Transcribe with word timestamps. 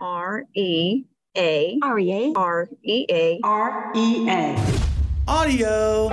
R 0.00 0.44
E 0.54 1.04
A 1.36 1.78
R 1.82 1.98
E 1.98 2.12
A 2.12 2.32
R 2.34 2.68
E 2.82 3.06
A 3.10 3.40
R 3.42 3.92
E 3.94 4.28
A 4.30 4.56
Audio. 5.28 6.08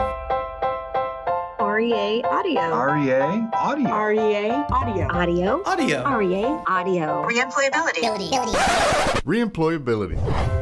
R 1.59 1.79
E 1.79 1.93
A 1.93 2.21
audio. 2.29 2.59
REA 2.59 3.49
Audio. 3.53 3.89
R 3.89 4.13
E 4.13 4.35
A 4.35 4.67
Audio 4.71 5.07
Audio. 5.09 5.57
Audio. 5.63 6.03
R 6.03 6.21
E 6.21 6.43
A 6.43 6.63
Audio 6.67 7.23
Reemployability 7.23 8.01
Reemployability. 9.25 10.56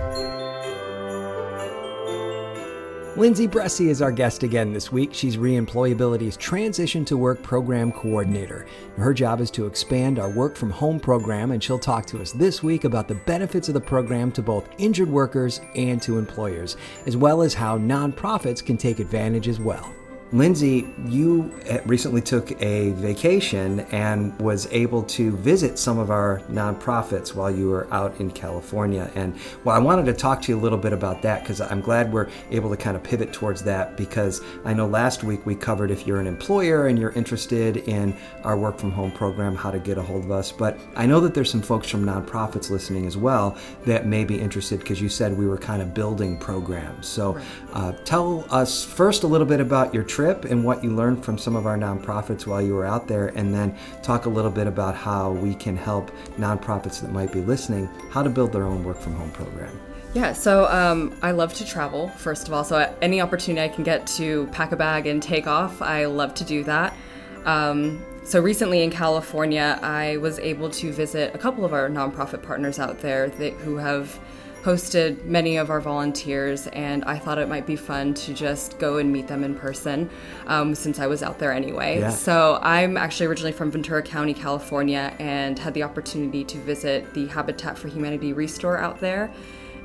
Lindsay 3.17 3.47
Bressi 3.47 3.87
is 3.87 4.01
our 4.01 4.11
guest 4.11 4.43
again 4.43 4.73
this 4.73 4.91
week. 4.91 5.13
She's 5.13 5.37
Reemployability's 5.37 6.35
Transition 6.35 7.05
to 7.05 7.15
Work 7.15 7.41
Program 7.41 7.93
Coordinator. 7.93 8.65
Her 8.97 9.13
job 9.13 9.39
is 9.39 9.49
to 9.51 9.67
expand 9.67 10.19
our 10.19 10.29
work 10.29 10.57
from 10.57 10.69
home 10.69 10.99
program, 10.99 11.51
and 11.51 11.63
she'll 11.63 11.79
talk 11.79 12.05
to 12.07 12.21
us 12.21 12.33
this 12.33 12.61
week 12.61 12.83
about 12.83 13.07
the 13.07 13.15
benefits 13.15 13.69
of 13.69 13.73
the 13.73 13.79
program 13.79 14.33
to 14.33 14.41
both 14.41 14.67
injured 14.79 15.09
workers 15.09 15.61
and 15.75 16.01
to 16.01 16.17
employers, 16.17 16.75
as 17.05 17.15
well 17.15 17.41
as 17.41 17.53
how 17.53 17.77
nonprofits 17.77 18.63
can 18.63 18.75
take 18.75 18.99
advantage 18.99 19.47
as 19.47 19.61
well. 19.61 19.95
Lindsay, 20.31 20.87
you 21.07 21.53
uh, 21.69 21.77
recently 21.85 22.19
took 22.19 22.59
a 22.59 22.89
vacation 22.93 23.81
and 23.91 24.37
was 24.39 24.67
able 24.71 25.03
to 25.03 25.37
visit 25.37 25.77
some 25.77 25.99
of 25.99 26.09
our 26.09 26.39
nonprofits 26.49 27.35
while 27.35 27.51
you 27.51 27.69
were 27.69 27.87
out 27.93 28.19
in 28.19 28.31
California. 28.31 29.11
And 29.13 29.37
well, 29.63 29.75
I 29.75 29.79
wanted 29.79 30.07
to 30.07 30.13
talk 30.13 30.41
to 30.43 30.51
you 30.51 30.57
a 30.57 30.61
little 30.61 30.79
bit 30.79 30.93
about 30.93 31.21
that 31.21 31.43
because 31.43 31.61
I'm 31.61 31.79
glad 31.79 32.11
we're 32.11 32.27
able 32.49 32.71
to 32.71 32.77
kind 32.77 32.97
of 32.97 33.03
pivot 33.03 33.33
towards 33.33 33.61
that 33.63 33.97
because 33.97 34.41
I 34.65 34.73
know 34.73 34.87
last 34.87 35.23
week 35.23 35.45
we 35.45 35.53
covered 35.53 35.91
if 35.91 36.07
you're 36.07 36.19
an 36.19 36.27
employer 36.27 36.87
and 36.87 36.97
you're 36.97 37.11
interested 37.11 37.77
in 37.77 38.17
our 38.43 38.57
work 38.57 38.79
from 38.79 38.91
home 38.91 39.11
program, 39.11 39.55
how 39.55 39.69
to 39.69 39.79
get 39.79 39.99
a 39.99 40.01
hold 40.01 40.25
of 40.25 40.31
us. 40.31 40.51
But 40.51 40.79
I 40.95 41.05
know 41.05 41.19
that 41.19 41.35
there's 41.35 41.51
some 41.51 41.61
folks 41.61 41.87
from 41.87 42.03
nonprofits 42.03 42.71
listening 42.71 43.05
as 43.05 43.15
well 43.15 43.55
that 43.85 44.07
may 44.07 44.23
be 44.23 44.41
interested 44.41 44.79
because 44.79 44.99
you 44.99 45.07
said 45.07 45.37
we 45.37 45.45
were 45.45 45.59
kind 45.59 45.83
of 45.83 45.93
building 45.93 46.35
programs. 46.35 47.07
So 47.07 47.39
uh, 47.73 47.91
tell 48.05 48.43
us 48.49 48.83
first 48.83 49.21
a 49.21 49.27
little 49.27 49.47
bit 49.47 49.59
about 49.59 49.93
your 49.93 50.03
trip 50.15 50.45
and 50.45 50.63
what 50.63 50.81
you 50.81 50.91
learned 50.91 51.25
from 51.25 51.37
some 51.37 51.57
of 51.57 51.65
our 51.65 51.77
nonprofits 51.77 52.47
while 52.47 52.61
you 52.61 52.73
were 52.73 52.85
out 52.85 53.05
there, 53.05 53.27
and 53.35 53.53
then 53.53 53.75
talk 54.01 54.25
a 54.25 54.29
little 54.29 54.49
bit 54.49 54.65
about 54.65 54.95
how 54.95 55.31
we 55.31 55.53
can 55.53 55.75
help 55.75 56.09
nonprofits 56.37 57.01
that 57.01 57.11
might 57.11 57.33
be 57.33 57.41
listening 57.41 57.89
how 58.11 58.23
to 58.23 58.29
build 58.29 58.53
their 58.53 58.63
own 58.63 58.81
work 58.81 58.97
from 58.97 59.13
home 59.13 59.29
program. 59.31 59.77
Yeah, 60.13 60.31
so 60.31 60.67
um, 60.67 61.13
I 61.21 61.31
love 61.31 61.53
to 61.55 61.65
travel, 61.65 62.07
first 62.07 62.47
of 62.47 62.53
all. 62.53 62.63
So, 62.63 62.95
any 63.01 63.19
opportunity 63.19 63.61
I 63.61 63.67
can 63.67 63.83
get 63.83 64.07
to 64.15 64.47
pack 64.53 64.71
a 64.71 64.77
bag 64.77 65.05
and 65.05 65.21
take 65.21 65.47
off, 65.47 65.81
I 65.81 66.05
love 66.05 66.33
to 66.35 66.45
do 66.45 66.63
that. 66.63 66.95
Um, 67.43 68.01
so, 68.23 68.39
recently 68.39 68.83
in 68.83 68.91
California, 68.91 69.77
I 69.81 70.15
was 70.17 70.39
able 70.39 70.69
to 70.69 70.93
visit 70.93 71.35
a 71.35 71.37
couple 71.37 71.65
of 71.65 71.73
our 71.73 71.89
nonprofit 71.89 72.41
partners 72.41 72.79
out 72.79 72.99
there 72.99 73.27
that, 73.27 73.51
who 73.55 73.75
have 73.75 74.17
hosted 74.65 75.23
many 75.25 75.57
of 75.57 75.69
our 75.69 75.79
volunteers, 75.79 76.65
and 76.67 77.05
I 77.05 77.19
thought 77.19 77.37
it 77.37 77.47
might 77.47 77.67
be 77.67 77.75
fun 77.75 78.15
to 78.15 78.33
just 78.33 78.79
go 78.79 78.97
and 78.97 79.13
meet 79.13 79.27
them 79.27 79.43
in 79.43 79.53
person 79.53 80.09
um, 80.47 80.73
since 80.73 80.97
I 80.97 81.05
was 81.05 81.21
out 81.21 81.37
there 81.37 81.53
anyway. 81.53 81.99
Yeah. 81.99 82.09
So, 82.09 82.57
I'm 82.63 82.97
actually 82.97 83.27
originally 83.27 83.51
from 83.51 83.69
Ventura 83.69 84.01
County, 84.01 84.33
California, 84.33 85.15
and 85.19 85.59
had 85.59 85.75
the 85.75 85.83
opportunity 85.83 86.43
to 86.45 86.57
visit 86.57 87.13
the 87.13 87.27
Habitat 87.27 87.77
for 87.77 87.89
Humanity 87.89 88.33
Restore 88.33 88.79
out 88.79 88.99
there 88.99 89.31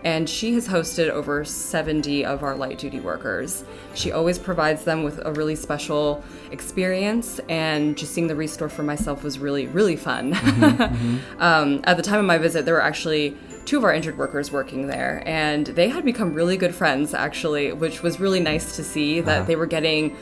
and 0.05 0.29
she 0.29 0.55
has 0.55 0.67
hosted 0.67 1.11
over 1.11 1.45
70 1.45 2.25
of 2.25 2.43
our 2.43 2.57
light 2.57 2.79
duty 2.79 3.01
workers. 3.01 3.65
She 3.95 4.13
always 4.13 4.39
provides 4.39 4.85
them 4.85 5.03
with 5.03 5.21
a 5.25 5.33
really 5.33 5.57
special 5.57 6.25
experience, 6.51 7.39
and 7.49 7.97
just 7.99 8.13
seeing 8.13 8.27
the 8.27 8.37
restore 8.37 8.69
for 8.69 8.83
myself 8.83 9.23
was 9.23 9.39
really, 9.39 9.67
really 9.67 9.97
fun. 9.97 10.33
um, 11.39 11.81
at 11.85 11.97
the 11.97 12.03
time 12.03 12.19
of 12.19 12.25
my 12.25 12.39
visit, 12.39 12.65
there 12.65 12.75
were 12.75 12.83
actually 12.83 13.37
two 13.65 13.79
of 13.79 13.85
our 13.85 13.93
injured 13.93 14.19
workers 14.19 14.51
working 14.51 14.87
there, 14.87 15.23
and 15.27 15.67
they 15.67 15.89
had 15.89 16.05
become 16.05 16.35
really 16.35 16.57
good 16.57 16.75
friends, 16.75 17.15
actually, 17.15 17.73
which 17.73 18.03
was 18.03 18.21
really 18.21 18.41
nice 18.41 18.77
to 18.77 18.85
see 18.85 19.21
that 19.21 19.47
they 19.47 19.57
were 19.57 19.67
getting 19.67 20.17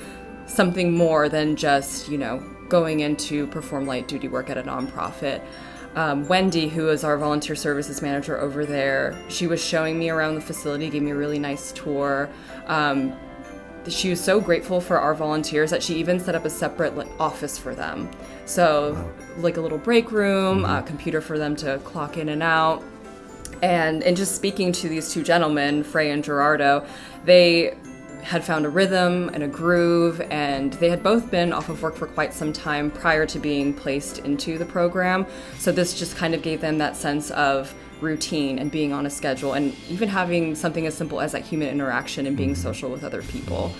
something 0.47 0.93
more 0.93 1.29
than 1.29 1.57
just, 1.57 2.09
you 2.09 2.19
know, 2.19 2.39
going 2.69 3.01
in 3.01 3.17
to 3.17 3.47
perform 3.49 3.87
light 3.87 4.09
duty 4.09 4.29
work 4.29 4.51
at 4.51 4.59
a 4.59 4.63
nonprofit 4.63 5.43
um, 5.99 6.29
Wendy, 6.29 6.69
who 6.69 6.89
is 6.91 7.03
our 7.03 7.19
volunteer 7.19 7.57
services 7.57 8.03
manager 8.03 8.39
over 8.39 8.65
there, 8.65 9.19
she 9.29 9.47
was 9.47 9.63
showing 9.63 9.99
me 9.99 10.11
around 10.11 10.37
the 10.37 10.41
facility, 10.41 10.89
gave 10.91 11.03
me 11.03 11.11
a 11.11 11.17
really 11.17 11.39
nice 11.39 11.73
tour. 11.73 12.29
Um, 12.67 13.15
she 13.89 14.11
was 14.11 14.23
so 14.23 14.41
grateful 14.41 14.81
for 14.81 14.99
our 14.99 15.15
volunteers 15.15 15.71
that 15.71 15.83
she 15.83 15.95
even 15.97 16.21
set 16.21 16.35
up 16.35 16.45
a 16.45 16.51
separate 16.51 16.97
like, 16.97 17.09
office 17.19 17.59
for 17.59 17.75
them. 17.75 18.11
So, 18.45 19.13
like 19.39 19.57
a 19.57 19.61
little 19.61 19.79
break 19.79 20.13
room, 20.13 20.65
a 20.65 20.83
computer 20.83 21.21
for 21.21 21.39
them 21.39 21.57
to 21.57 21.79
clock 21.79 22.17
in 22.17 22.29
and 22.29 22.43
out. 22.43 22.85
And 23.63 24.03
and 24.03 24.17
just 24.17 24.35
speaking 24.35 24.73
to 24.73 24.89
these 24.89 25.13
two 25.13 25.23
gentlemen, 25.23 25.83
Frey 25.83 26.11
and 26.11 26.23
Gerardo, 26.23 26.87
they 27.25 27.77
had 28.23 28.45
found 28.45 28.67
a 28.67 28.69
rhythm 28.69 29.31
and 29.33 29.43
a 29.43 29.49
groove, 29.49 30.21
and 30.31 30.73
they 30.75 30.91
had 30.91 31.03
both 31.03 31.31
been 31.31 31.53
off 31.53 31.69
of 31.69 31.83
work 31.83 31.97
for 31.97 32.07
quite 32.07 32.35
some 32.35 32.53
time 32.53 32.91
prior 32.91 33.25
to 33.25 33.39
being 33.39 33.73
placed 33.73 34.19
into 34.19 34.59
the 34.59 34.67
program. 34.67 35.27
So 35.59 35.73
this 35.73 35.99
just 35.99 36.17
kind 36.17 36.35
of 36.35 36.43
gave 36.43 36.61
them 36.61 36.79
that 36.79 36.97
sense 36.97 37.31
of 37.31 37.75
routine 38.01 38.59
and 38.59 38.71
being 38.71 38.93
on 38.93 39.07
a 39.07 39.11
schedule, 39.11 39.55
and 39.55 39.75
even 39.89 40.09
having 40.09 40.55
something 40.55 40.87
as 40.87 40.95
simple 40.95 41.21
as 41.21 41.33
that 41.33 41.43
human 41.43 41.69
interaction 41.69 42.27
and 42.27 42.37
being 42.37 42.53
mm-hmm. 42.53 42.63
social 42.63 42.91
with 42.91 43.05
other 43.05 43.23
people. 43.23 43.73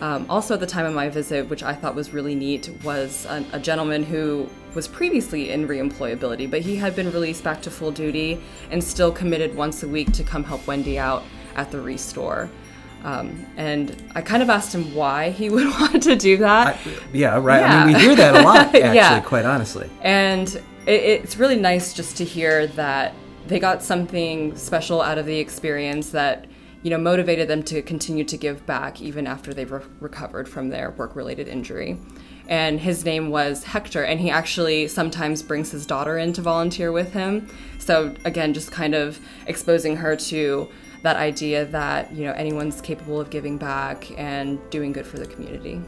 Um, 0.00 0.26
also, 0.28 0.54
at 0.54 0.60
the 0.60 0.66
time 0.66 0.86
of 0.86 0.94
my 0.94 1.08
visit, 1.08 1.48
which 1.48 1.62
I 1.62 1.72
thought 1.74 1.94
was 1.94 2.12
really 2.12 2.34
neat, 2.34 2.68
was 2.82 3.26
a, 3.26 3.44
a 3.52 3.60
gentleman 3.60 4.02
who 4.02 4.48
was 4.74 4.88
previously 4.88 5.50
in 5.50 5.68
reemployability, 5.68 6.50
but 6.50 6.60
he 6.62 6.74
had 6.76 6.96
been 6.96 7.10
released 7.12 7.44
back 7.44 7.62
to 7.62 7.70
full 7.70 7.92
duty 7.92 8.40
and 8.70 8.82
still 8.82 9.12
committed 9.12 9.54
once 9.54 9.82
a 9.82 9.88
week 9.88 10.12
to 10.12 10.24
come 10.24 10.42
help 10.44 10.66
Wendy 10.66 10.98
out 10.98 11.22
at 11.54 11.70
the 11.70 11.80
restore. 11.80 12.50
Um, 13.04 13.46
and 13.56 13.94
I 14.14 14.22
kind 14.22 14.42
of 14.42 14.50
asked 14.50 14.74
him 14.74 14.94
why 14.94 15.30
he 15.30 15.48
would 15.54 15.66
want 15.66 16.02
to 16.02 16.16
do 16.16 16.38
that. 16.38 16.76
I, 16.76 16.78
yeah, 17.12 17.38
right. 17.40 17.62
I 17.62 17.84
mean, 17.86 17.94
we 17.94 18.00
hear 18.00 18.16
that 18.16 18.36
a 18.36 18.42
lot, 18.42 18.56
actually, 18.74 18.80
Yeah. 18.80 19.20
quite 19.20 19.44
honestly. 19.44 19.88
And 20.02 20.48
it, 20.86 20.90
it's 21.02 21.36
really 21.36 21.56
nice 21.56 21.92
just 21.94 22.16
to 22.16 22.24
hear 22.24 22.66
that 22.68 23.14
they 23.46 23.60
got 23.60 23.82
something 23.82 24.56
special 24.56 25.02
out 25.02 25.18
of 25.18 25.26
the 25.26 25.38
experience 25.38 26.10
that 26.10 26.46
you 26.84 26.90
know 26.90 26.98
motivated 26.98 27.48
them 27.48 27.62
to 27.64 27.82
continue 27.82 28.24
to 28.24 28.36
give 28.36 28.64
back 28.66 29.00
even 29.00 29.26
after 29.26 29.52
they've 29.52 29.72
re- 29.72 29.80
recovered 30.00 30.48
from 30.48 30.68
their 30.68 30.90
work-related 30.90 31.48
injury. 31.48 31.98
And 32.46 32.78
his 32.78 33.06
name 33.06 33.30
was 33.30 33.64
Hector, 33.64 34.04
and 34.04 34.20
he 34.20 34.28
actually 34.28 34.86
sometimes 34.88 35.42
brings 35.42 35.70
his 35.70 35.86
daughter 35.86 36.18
in 36.18 36.34
to 36.34 36.42
volunteer 36.42 36.92
with 36.92 37.14
him. 37.14 37.48
So 37.78 38.14
again, 38.26 38.52
just 38.52 38.70
kind 38.70 38.94
of 38.94 39.18
exposing 39.46 39.96
her 39.96 40.14
to 40.14 40.68
that 41.02 41.16
idea 41.16 41.64
that 41.64 42.12
you 42.12 42.26
know 42.26 42.32
anyone's 42.32 42.82
capable 42.82 43.18
of 43.18 43.30
giving 43.30 43.56
back 43.56 44.10
and 44.18 44.58
doing 44.70 44.92
good 44.92 45.06
for 45.06 45.18
the 45.18 45.26
community. 45.26 45.80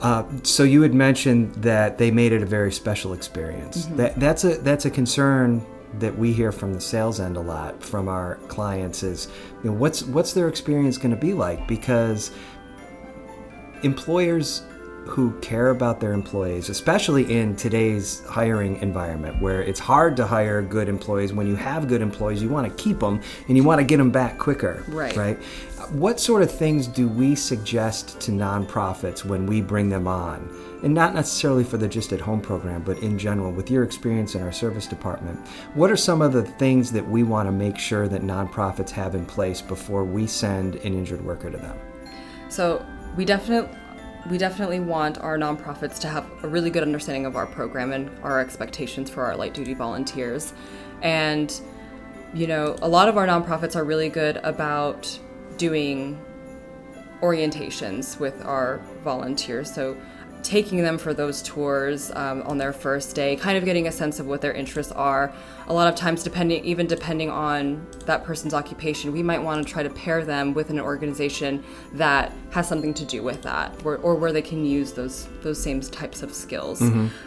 Uh, 0.00 0.24
so 0.44 0.62
you 0.62 0.80
had 0.80 0.94
mentioned 0.94 1.52
that 1.56 1.98
they 1.98 2.12
made 2.12 2.32
it 2.32 2.40
a 2.40 2.46
very 2.46 2.72
special 2.72 3.12
experience. 3.14 3.86
That 3.86 4.18
that's 4.20 4.44
a 4.44 4.58
that's 4.58 4.84
a 4.84 4.90
concern 4.90 5.66
that 5.98 6.16
we 6.16 6.32
hear 6.32 6.52
from 6.52 6.72
the 6.72 6.80
sales 6.80 7.18
end 7.20 7.36
a 7.36 7.40
lot 7.40 7.82
from 7.82 8.08
our 8.08 8.36
clients 8.48 9.02
is 9.02 9.28
you 9.62 9.70
know 9.70 9.76
what's 9.76 10.02
what's 10.04 10.32
their 10.32 10.48
experience 10.48 10.96
going 10.96 11.10
to 11.10 11.16
be 11.16 11.34
like? 11.34 11.66
Because 11.66 12.30
employers 13.82 14.62
who 15.06 15.32
care 15.40 15.70
about 15.70 16.00
their 16.00 16.12
employees, 16.12 16.68
especially 16.68 17.32
in 17.32 17.56
today's 17.56 18.24
hiring 18.26 18.76
environment 18.76 19.40
where 19.42 19.62
it's 19.62 19.80
hard 19.80 20.16
to 20.16 20.26
hire 20.26 20.62
good 20.62 20.88
employees. 20.88 21.32
When 21.32 21.46
you 21.46 21.56
have 21.56 21.88
good 21.88 22.00
employees, 22.00 22.42
you 22.42 22.48
want 22.48 22.68
to 22.68 22.82
keep 22.82 23.00
them 23.00 23.20
and 23.48 23.56
you 23.56 23.64
want 23.64 23.80
to 23.80 23.84
get 23.84 23.96
them 23.96 24.10
back 24.10 24.38
quicker. 24.38 24.84
Right. 24.88 25.16
Right. 25.16 25.36
What 25.90 26.20
sort 26.20 26.42
of 26.42 26.50
things 26.50 26.86
do 26.86 27.08
we 27.08 27.34
suggest 27.34 28.20
to 28.20 28.30
nonprofits 28.30 29.24
when 29.24 29.46
we 29.46 29.60
bring 29.60 29.88
them 29.88 30.06
on? 30.06 30.48
And 30.84 30.94
not 30.94 31.14
necessarily 31.14 31.64
for 31.64 31.76
the 31.76 31.88
Just 31.88 32.12
at 32.12 32.20
Home 32.20 32.40
program, 32.40 32.82
but 32.82 32.98
in 32.98 33.18
general, 33.18 33.52
with 33.52 33.70
your 33.70 33.82
experience 33.82 34.34
in 34.34 34.42
our 34.42 34.52
service 34.52 34.86
department, 34.86 35.38
what 35.74 35.90
are 35.90 35.96
some 35.96 36.22
of 36.22 36.32
the 36.32 36.44
things 36.44 36.92
that 36.92 37.06
we 37.06 37.22
want 37.22 37.48
to 37.48 37.52
make 37.52 37.76
sure 37.76 38.08
that 38.08 38.22
nonprofits 38.22 38.90
have 38.90 39.14
in 39.14 39.26
place 39.26 39.60
before 39.60 40.04
we 40.04 40.26
send 40.26 40.76
an 40.76 40.94
injured 40.94 41.22
worker 41.24 41.50
to 41.50 41.58
them? 41.58 41.76
So 42.48 42.84
we 43.16 43.24
definitely 43.24 43.76
we 44.28 44.36
definitely 44.38 44.80
want 44.80 45.18
our 45.18 45.38
nonprofits 45.38 45.98
to 46.00 46.08
have 46.08 46.28
a 46.42 46.48
really 46.48 46.70
good 46.70 46.82
understanding 46.82 47.26
of 47.26 47.36
our 47.36 47.46
program 47.46 47.92
and 47.92 48.10
our 48.22 48.40
expectations 48.40 49.08
for 49.08 49.24
our 49.24 49.36
light 49.36 49.54
duty 49.54 49.74
volunteers. 49.74 50.52
And 51.02 51.58
you 52.34 52.46
know, 52.46 52.76
a 52.82 52.88
lot 52.88 53.08
of 53.08 53.16
our 53.16 53.26
nonprofits 53.26 53.74
are 53.74 53.84
really 53.84 54.08
good 54.08 54.36
about 54.38 55.18
doing 55.56 56.20
orientations 57.22 58.18
with 58.18 58.44
our 58.44 58.78
volunteers. 59.02 59.72
So 59.72 59.96
taking 60.42 60.82
them 60.82 60.98
for 60.98 61.14
those 61.14 61.42
tours 61.42 62.10
um, 62.12 62.42
on 62.42 62.58
their 62.58 62.72
first 62.72 63.14
day, 63.14 63.36
kind 63.36 63.56
of 63.56 63.64
getting 63.64 63.86
a 63.86 63.92
sense 63.92 64.20
of 64.20 64.26
what 64.26 64.40
their 64.40 64.52
interests 64.52 64.92
are. 64.92 65.32
A 65.68 65.72
lot 65.72 65.86
of 65.86 65.94
times, 65.94 66.24
depending 66.24 66.64
even 66.64 66.86
depending 66.86 67.30
on 67.30 67.86
that 68.06 68.24
person's 68.24 68.54
occupation, 68.54 69.12
we 69.12 69.22
might 69.22 69.40
want 69.40 69.64
to 69.64 69.72
try 69.72 69.82
to 69.82 69.90
pair 69.90 70.24
them 70.24 70.52
with 70.52 70.70
an 70.70 70.80
organization 70.80 71.62
that 71.92 72.32
has 72.50 72.66
something 72.66 72.92
to 72.94 73.04
do 73.04 73.22
with 73.22 73.42
that, 73.42 73.72
or, 73.84 73.98
or 73.98 74.16
where 74.16 74.32
they 74.32 74.42
can 74.42 74.64
use 74.64 74.92
those 74.92 75.28
those 75.42 75.62
same 75.62 75.80
types 75.80 76.22
of 76.22 76.34
skills. 76.34 76.80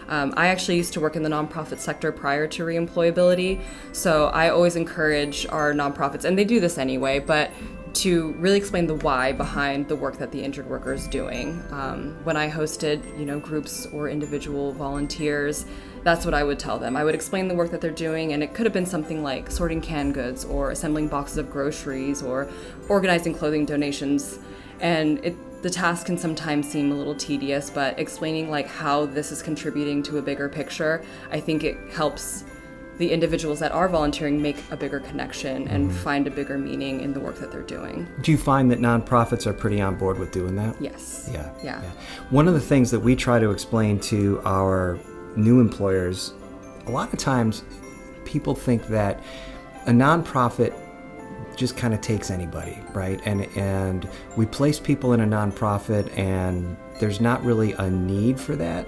Um, 0.09 0.33
I 0.35 0.47
actually 0.47 0.75
used 0.77 0.93
to 0.93 0.99
work 0.99 1.15
in 1.15 1.23
the 1.23 1.29
nonprofit 1.29 1.79
sector 1.79 2.11
prior 2.11 2.47
to 2.47 2.63
reemployability, 2.65 3.61
so 3.93 4.27
I 4.27 4.49
always 4.49 4.75
encourage 4.75 5.47
our 5.47 5.73
nonprofits, 5.73 6.25
and 6.25 6.37
they 6.37 6.45
do 6.45 6.59
this 6.59 6.77
anyway, 6.77 7.19
but 7.19 7.49
to 7.93 8.33
really 8.33 8.57
explain 8.57 8.87
the 8.87 8.95
why 8.95 9.31
behind 9.31 9.87
the 9.87 9.95
work 9.95 10.17
that 10.17 10.31
the 10.31 10.43
injured 10.43 10.67
worker 10.67 10.93
is 10.93 11.07
doing. 11.07 11.63
Um, 11.71 12.17
when 12.23 12.35
I 12.35 12.49
hosted, 12.49 13.17
you 13.19 13.25
know, 13.25 13.39
groups 13.39 13.85
or 13.87 14.09
individual 14.09 14.73
volunteers, 14.73 15.65
that's 16.03 16.25
what 16.25 16.33
I 16.33 16.43
would 16.43 16.59
tell 16.59 16.79
them. 16.79 16.97
I 16.97 17.03
would 17.03 17.15
explain 17.15 17.47
the 17.47 17.55
work 17.55 17.71
that 17.71 17.81
they're 17.81 17.91
doing, 17.91 18.33
and 18.33 18.43
it 18.43 18.53
could 18.53 18.65
have 18.65 18.73
been 18.73 18.85
something 18.85 19.23
like 19.23 19.49
sorting 19.49 19.79
canned 19.79 20.15
goods, 20.15 20.43
or 20.43 20.71
assembling 20.71 21.07
boxes 21.07 21.37
of 21.37 21.51
groceries, 21.51 22.21
or 22.21 22.49
organizing 22.89 23.33
clothing 23.33 23.65
donations. 23.65 24.39
And 24.79 25.23
it, 25.23 25.61
the 25.61 25.69
task 25.69 26.07
can 26.07 26.17
sometimes 26.17 26.69
seem 26.69 26.91
a 26.91 26.95
little 26.95 27.15
tedious, 27.15 27.69
but 27.69 27.97
explaining 27.97 28.49
like 28.49 28.67
how 28.67 29.05
this 29.05 29.31
is 29.31 29.41
contributing 29.41 30.03
to 30.03 30.17
a 30.17 30.21
bigger 30.21 30.49
picture, 30.49 31.03
I 31.31 31.39
think 31.39 31.63
it 31.63 31.77
helps 31.91 32.43
the 32.97 33.11
individuals 33.11 33.59
that 33.59 33.71
are 33.71 33.89
volunteering 33.89 34.41
make 34.41 34.57
a 34.71 34.77
bigger 34.77 34.99
connection 34.99 35.67
and 35.67 35.91
find 35.91 36.27
a 36.27 36.31
bigger 36.31 36.57
meaning 36.57 37.01
in 37.01 37.13
the 37.13 37.19
work 37.19 37.35
that 37.39 37.51
they're 37.51 37.61
doing. 37.61 38.07
Do 38.21 38.31
you 38.31 38.37
find 38.37 38.69
that 38.71 38.79
nonprofits 38.79 39.47
are 39.47 39.53
pretty 39.53 39.81
on 39.81 39.95
board 39.95 40.19
with 40.19 40.31
doing 40.31 40.55
that? 40.57 40.79
Yes. 40.79 41.29
Yeah. 41.31 41.49
Yeah. 41.63 41.81
One 42.29 42.47
of 42.47 42.53
the 42.53 42.61
things 42.61 42.91
that 42.91 42.99
we 42.99 43.15
try 43.15 43.39
to 43.39 43.49
explain 43.49 43.99
to 44.01 44.41
our 44.45 44.99
new 45.35 45.59
employers, 45.59 46.33
a 46.85 46.91
lot 46.91 47.11
of 47.11 47.19
times 47.19 47.63
people 48.25 48.53
think 48.53 48.87
that 48.87 49.21
a 49.87 49.91
nonprofit 49.91 50.73
just 51.55 51.77
kind 51.77 51.93
of 51.93 52.01
takes 52.01 52.31
anybody, 52.31 52.79
right? 52.93 53.19
And 53.25 53.45
and 53.57 54.07
we 54.35 54.45
place 54.45 54.79
people 54.79 55.13
in 55.13 55.21
a 55.21 55.25
nonprofit 55.25 56.15
and 56.17 56.75
there's 56.99 57.21
not 57.21 57.43
really 57.43 57.73
a 57.73 57.89
need 57.89 58.39
for 58.39 58.55
that 58.55 58.87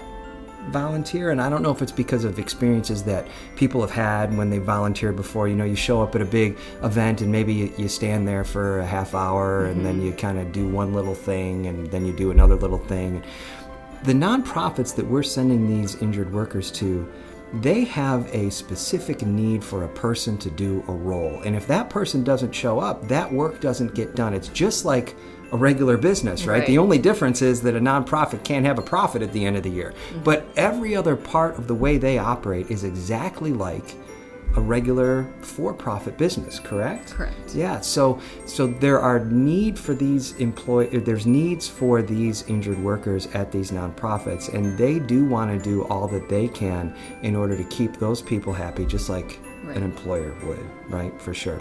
volunteer 0.68 1.30
and 1.30 1.40
I 1.40 1.48
don't 1.48 1.62
know 1.62 1.70
if 1.70 1.82
it's 1.82 1.92
because 1.92 2.24
of 2.24 2.38
experiences 2.38 3.02
that 3.04 3.26
people 3.56 3.80
have 3.80 3.90
had 3.90 4.36
when 4.36 4.50
they 4.50 4.58
volunteered 4.58 5.16
before. 5.16 5.48
You 5.48 5.56
know 5.56 5.64
you 5.64 5.76
show 5.76 6.02
up 6.02 6.14
at 6.14 6.22
a 6.22 6.26
big 6.26 6.58
event 6.82 7.20
and 7.20 7.30
maybe 7.30 7.52
you, 7.52 7.72
you 7.76 7.88
stand 7.88 8.26
there 8.26 8.44
for 8.44 8.80
a 8.80 8.86
half 8.86 9.14
hour 9.14 9.66
and 9.66 9.84
then 9.84 9.96
mm-hmm. 9.96 10.06
you 10.06 10.12
kind 10.12 10.38
of 10.38 10.52
do 10.52 10.66
one 10.68 10.92
little 10.92 11.14
thing 11.14 11.66
and 11.66 11.90
then 11.90 12.04
you 12.04 12.12
do 12.12 12.30
another 12.30 12.56
little 12.56 12.78
thing. 12.78 13.22
The 14.04 14.12
nonprofits 14.12 14.94
that 14.96 15.06
we're 15.06 15.22
sending 15.22 15.66
these 15.66 15.96
injured 15.96 16.32
workers 16.32 16.70
to 16.72 17.10
they 17.54 17.84
have 17.84 18.28
a 18.34 18.50
specific 18.50 19.22
need 19.22 19.62
for 19.62 19.84
a 19.84 19.88
person 19.88 20.36
to 20.38 20.50
do 20.50 20.84
a 20.88 20.92
role. 20.92 21.40
And 21.42 21.54
if 21.54 21.66
that 21.68 21.88
person 21.88 22.24
doesn't 22.24 22.52
show 22.52 22.80
up 22.80 23.06
that 23.08 23.32
work 23.32 23.60
doesn't 23.60 23.94
get 23.94 24.16
done. 24.16 24.34
It's 24.34 24.48
just 24.48 24.84
like 24.84 25.14
a 25.52 25.56
regular 25.56 25.96
business 25.96 26.44
right, 26.46 26.58
Right. 26.58 26.66
the 26.66 26.78
only 26.78 26.98
difference 26.98 27.42
is 27.42 27.62
that 27.62 27.74
a 27.76 27.80
nonprofit 27.80 28.44
can't 28.44 28.66
have 28.66 28.78
a 28.78 28.82
profit 28.82 29.22
at 29.22 29.32
the 29.32 29.44
end 29.44 29.56
of 29.56 29.62
the 29.62 29.70
year 29.70 29.92
mm-hmm. 30.10 30.22
but 30.24 30.46
every 30.56 30.96
other 30.96 31.16
part 31.16 31.56
of 31.58 31.66
the 31.68 31.74
way 31.74 31.98
they 31.98 32.18
operate 32.18 32.70
is 32.70 32.84
exactly 32.84 33.52
like 33.52 33.94
a 34.56 34.60
regular 34.60 35.28
for-profit 35.42 36.16
business 36.16 36.58
correct 36.60 37.12
Correct. 37.12 37.54
yeah 37.54 37.80
so 37.80 38.18
so 38.46 38.66
there 38.66 38.98
are 39.00 39.20
need 39.26 39.78
for 39.78 39.92
these 39.92 40.32
employ 40.36 40.86
there's 40.88 41.26
needs 41.26 41.68
for 41.68 42.00
these 42.00 42.42
injured 42.48 42.78
workers 42.82 43.26
at 43.34 43.52
these 43.52 43.70
nonprofits 43.70 44.52
and 44.54 44.78
they 44.78 44.98
do 44.98 45.24
want 45.26 45.50
to 45.50 45.62
do 45.62 45.84
all 45.88 46.08
that 46.08 46.28
they 46.28 46.48
can 46.48 46.94
in 47.22 47.36
order 47.36 47.56
to 47.56 47.64
keep 47.64 47.96
those 47.98 48.22
people 48.22 48.52
happy 48.52 48.84
just 48.86 49.08
like 49.08 49.38
Right. 49.64 49.78
an 49.78 49.82
employer 49.82 50.32
would 50.44 50.60
right 50.88 51.20
for 51.20 51.34
sure 51.34 51.60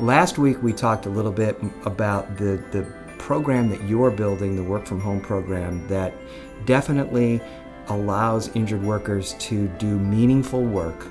last 0.00 0.38
week 0.38 0.60
we 0.60 0.72
talked 0.72 1.06
a 1.06 1.08
little 1.08 1.30
bit 1.30 1.56
about 1.84 2.36
the 2.36 2.60
the 2.72 2.84
program 3.24 3.70
that 3.70 3.82
you're 3.84 4.10
building 4.10 4.54
the 4.54 4.62
work 4.62 4.84
from 4.84 5.00
home 5.00 5.18
program 5.18 5.88
that 5.88 6.12
definitely 6.66 7.40
allows 7.86 8.54
injured 8.54 8.82
workers 8.82 9.32
to 9.38 9.66
do 9.78 9.98
meaningful 9.98 10.62
work 10.62 11.06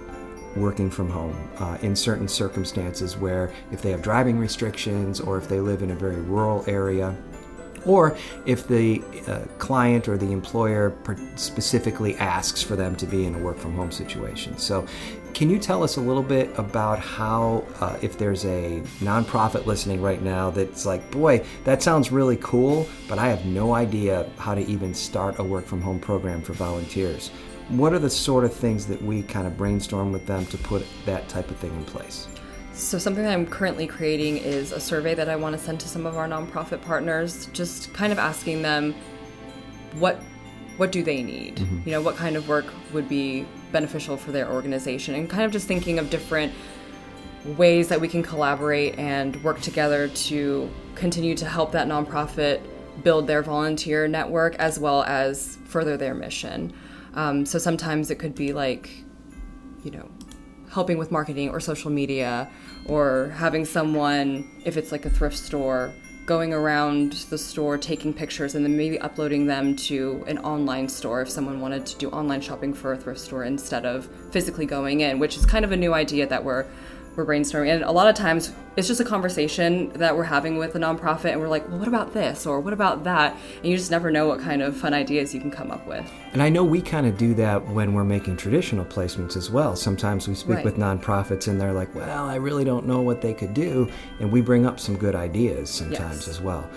working 0.56 0.92
from 0.92 1.10
home 1.10 1.50
uh, 1.58 1.76
in 1.82 1.96
certain 1.96 2.28
circumstances 2.28 3.18
where 3.18 3.52
if 3.72 3.82
they 3.82 3.90
have 3.90 4.04
driving 4.04 4.38
restrictions 4.38 5.20
or 5.20 5.40
if 5.40 5.48
they 5.48 5.60
live 5.60 5.82
in 5.82 5.90
a 5.90 5.96
very 5.96 6.22
rural 6.22 6.64
area 6.68 7.18
or 7.84 8.16
if 8.46 8.68
the 8.68 9.02
uh, 9.28 9.40
client 9.58 10.08
or 10.08 10.16
the 10.16 10.32
employer 10.32 10.96
specifically 11.36 12.16
asks 12.18 12.62
for 12.62 12.76
them 12.76 12.96
to 12.96 13.08
be 13.08 13.26
in 13.26 13.34
a 13.34 13.40
work 13.40 13.58
from 13.58 13.74
home 13.74 13.92
situation. 13.92 14.56
So, 14.60 14.86
can 15.34 15.50
you 15.50 15.58
tell 15.58 15.84
us 15.84 15.98
a 15.98 16.02
little 16.02 16.24
bit 16.24 16.52
about 16.58 17.00
how, 17.00 17.66
uh, 17.80 17.98
if 18.02 18.18
there's 18.18 18.46
a 18.46 18.82
nonprofit 19.00 19.66
listening 19.66 20.02
right 20.02 20.22
now 20.22 20.52
that's 20.52 20.86
like, 20.86 21.10
boy, 21.12 21.44
that 21.64 21.82
sounds 21.82 22.12
really 22.12 22.38
cool, 22.38 22.88
but 23.10 23.18
I 23.18 23.28
have 23.28 23.46
no 23.46 23.74
idea 23.74 24.30
how 24.38 24.54
to 24.54 24.62
even 24.62 24.94
start 24.94 25.40
a 25.40 25.44
work 25.44 25.66
from 25.66 25.82
home 25.82 26.00
program 26.00 26.42
for 26.42 26.54
volunteers? 26.54 27.30
What 27.70 27.94
are 27.94 28.00
the 28.00 28.10
sort 28.10 28.44
of 28.44 28.54
things 28.54 28.86
that 28.88 29.02
we 29.02 29.24
kind 29.24 29.48
of 29.48 29.58
brainstorm 29.58 30.12
with 30.12 30.28
them 30.28 30.46
to 30.48 30.58
put 30.58 30.86
that 31.06 31.28
type 31.30 31.50
of 31.50 31.58
thing 31.58 31.74
in 31.74 31.86
place? 31.86 32.28
So, 32.74 32.98
something 32.98 33.24
that 33.24 33.34
I'm 33.34 33.46
currently 33.46 33.88
creating 33.88 34.38
is 34.38 34.72
a 34.72 34.80
survey 34.80 35.14
that 35.16 35.30
I 35.30 35.36
want 35.36 35.58
to 35.58 35.64
send 35.64 35.80
to 35.82 35.88
some 35.88 36.06
of 36.06 36.18
our 36.18 36.28
nonprofit 36.28 36.82
partners, 36.82 37.48
just 37.54 37.94
kind 37.94 38.12
of 38.12 38.20
asking 38.20 38.64
them 38.64 38.96
what 40.00 40.22
what 40.78 40.92
do 40.92 41.04
they 41.04 41.22
need? 41.22 41.60
You 41.86 41.92
know, 41.92 42.02
what 42.02 42.16
kind 42.16 42.36
of 42.36 42.48
work 42.48 42.66
would 42.94 43.08
be 43.08 43.46
beneficial 43.74 44.16
for 44.16 44.32
their 44.32 44.50
organization, 44.50 45.16
and 45.16 45.30
kind 45.30 45.44
of 45.44 45.52
just 45.52 45.68
thinking 45.68 46.00
of 46.00 46.10
different 46.10 46.54
ways 47.58 47.90
that 47.90 48.00
we 48.00 48.08
can 48.08 48.24
collaborate 48.24 48.98
and 48.98 49.44
work 49.44 49.60
together 49.60 50.08
to 50.08 50.70
continue 50.96 51.36
to 51.36 51.46
help 51.46 51.74
that 51.74 51.90
nonprofit 51.90 52.62
build 53.04 53.28
their 53.28 53.42
volunteer 53.42 54.08
network 54.08 54.56
as 54.56 54.80
well 54.80 55.04
as 55.04 55.58
further 55.66 55.98
their 55.98 56.14
mission. 56.14 56.72
Um, 57.16 57.46
so 57.46 57.60
sometimes 57.60 58.10
it 58.12 58.16
could 58.16 58.34
be 58.34 58.54
like, 58.54 58.90
you 59.84 59.92
know, 59.92 60.10
helping 60.72 60.98
with 60.98 61.12
marketing 61.12 61.50
or 61.50 61.60
social 61.60 61.92
media, 61.92 62.50
or 62.86 63.34
having 63.36 63.66
someone, 63.66 64.62
if 64.66 64.78
it's 64.78 64.92
like 64.92 65.06
a 65.06 65.10
thrift 65.10 65.38
store, 65.38 65.94
going 66.26 66.54
around 66.54 67.14
the 67.30 67.38
store 67.38 67.78
taking 67.78 68.14
pictures 68.14 68.56
and 68.56 68.64
then 68.64 68.78
maybe 68.78 68.98
uploading 69.00 69.46
them 69.46 69.76
to 69.76 70.24
an 70.28 70.38
online 70.40 70.88
store 70.88 71.22
if 71.22 71.30
someone 71.30 71.60
wanted 71.60 71.86
to 71.86 71.98
do 71.98 72.10
online 72.10 72.40
shopping 72.40 72.74
for 72.74 72.94
a 72.94 72.98
thrift 72.98 73.20
store 73.20 73.44
instead 73.44 73.86
of 73.86 74.08
physically 74.32 74.66
going 74.66 75.02
in, 75.02 75.20
which 75.20 75.36
is 75.36 75.46
kind 75.46 75.66
of 75.66 75.72
a 75.72 75.78
new 75.78 75.94
idea 75.94 76.26
that 76.26 76.44
we're 76.44 76.66
we're 77.16 77.26
brainstorming. 77.26 77.74
And 77.74 77.84
a 77.84 77.92
lot 77.92 78.08
of 78.08 78.16
times 78.16 78.52
it's 78.76 78.88
just 78.88 79.00
a 79.00 79.06
conversation 79.06 79.90
that 79.94 80.16
we're 80.18 80.24
having 80.24 80.58
with 80.58 80.76
a 80.76 80.80
nonprofit 80.80 81.32
and 81.32 81.40
we're 81.40 81.48
like, 81.48 81.68
well, 81.70 81.78
what 81.78 81.88
about 81.88 82.14
this 82.14 82.46
or 82.46 82.60
what 82.60 82.74
about 82.74 83.04
that? 83.04 83.38
And 83.58 83.66
you 83.72 83.78
just 83.78 83.92
never 83.92 84.10
know 84.12 84.28
what 84.28 84.40
kind 84.40 84.62
of 84.62 84.76
fun 84.76 84.94
ideas 84.94 85.34
you 85.34 85.40
can 85.40 85.52
come 85.52 85.70
up 85.72 85.86
with. 85.86 86.10
And 86.34 86.42
I 86.42 86.50
know 86.50 86.64
we 86.64 86.82
kind 86.82 87.06
of 87.06 87.18
do 87.18 87.34
that 87.36 87.68
when 87.68 87.94
we're 87.94 88.04
making 88.04 88.38
traditional 88.38 88.84
placements 88.86 89.38
as 89.38 89.52
well. 89.52 89.76
Sometimes 89.76 90.28
we 90.28 90.34
speak 90.36 90.56
Right. 90.56 90.66
with 90.66 90.78
nonprofits 90.78 91.48
and 91.48 91.60
they're 91.62 91.74
like, 91.74 91.94
well, 91.94 92.26
I 92.28 92.36
really 92.36 92.64
don't 92.64 92.88
know 92.88 93.02
what 93.02 93.22
they 93.22 93.34
could 93.34 93.54
do. 93.54 93.90
And 94.20 94.32
we 94.32 94.42
bring 94.42 94.66
up 94.66 94.80
some 94.80 94.98
good 94.98 95.14
ideas 95.16 95.70
sometimes 95.70 96.26
Yes. 96.26 96.28
as 96.28 96.42
well. 96.42 96.68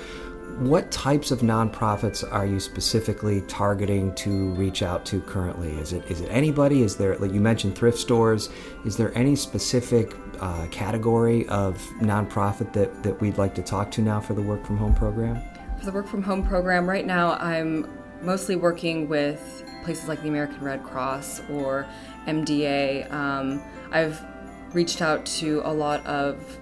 What 0.61 0.91
types 0.91 1.33
of 1.33 1.41
nonprofits 1.41 2.25
are 2.33 2.47
you 2.47 2.61
specifically 2.61 3.43
targeting 3.43 4.15
to 4.15 4.55
reach 4.55 4.83
out 4.83 5.05
to 5.05 5.21
currently? 5.21 5.73
Is 5.79 5.93
it 5.93 6.11
is 6.11 6.23
it 6.23 6.29
anybody? 6.31 6.83
Is 6.83 6.97
there 6.97 7.15
like 7.19 7.31
you 7.31 7.43
mentioned 7.43 7.77
thrift 7.77 7.99
stores? 7.99 8.49
Is 8.87 8.97
there 8.97 9.13
any 9.15 9.37
specific 9.37 10.15
uh, 10.41 10.67
category 10.69 11.47
of 11.49 11.77
nonprofit 12.01 12.73
that, 12.73 13.03
that 13.03 13.21
we'd 13.21 13.37
like 13.37 13.55
to 13.57 13.63
talk 13.63 13.91
to 13.93 14.01
now 14.01 14.19
for 14.19 14.33
the 14.33 14.41
work 14.41 14.65
from 14.65 14.79
home 14.79 14.95
program? 14.95 15.43
For 15.79 15.85
the 15.85 15.93
work 15.93 16.09
from 16.09 16.23
home 16.23 16.43
program, 16.43 16.89
right 16.89 17.05
now 17.05 17.35
I'm 17.35 17.87
mostly 18.23 18.57
working 18.57 19.11
with 19.11 19.63
places 19.85 20.09
like 20.09 20.23
the 20.23 20.29
American 20.29 20.65
Red 20.65 20.83
Cross 20.83 21.43
or 21.51 21.87
MDA. 22.27 23.13
Um, 23.13 23.63
I've 23.91 24.25
reached 24.73 25.03
out 25.03 25.27
to 25.27 25.61
a 25.67 25.73
lot 25.73 26.05
of 26.07 26.59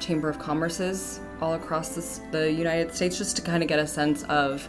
Chamber 0.00 0.28
of 0.28 0.40
Commerce's 0.40 1.20
all 1.40 1.54
across 1.54 1.90
this, 1.90 2.20
the 2.30 2.50
United 2.50 2.94
States 2.94 3.18
just 3.18 3.36
to 3.36 3.42
kind 3.42 3.62
of 3.62 3.68
get 3.68 3.78
a 3.78 3.86
sense 3.86 4.22
of 4.24 4.68